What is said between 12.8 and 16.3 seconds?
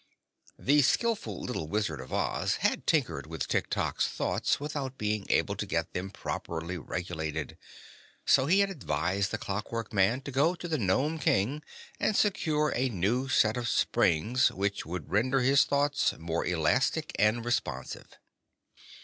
new set of springs, which would render his thoughts